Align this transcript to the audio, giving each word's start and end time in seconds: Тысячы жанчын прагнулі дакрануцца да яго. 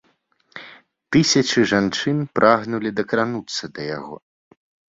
Тысячы 1.15 1.59
жанчын 1.73 2.25
прагнулі 2.41 2.89
дакрануцца 3.03 3.73
да 3.79 3.89
яго. 3.97 4.15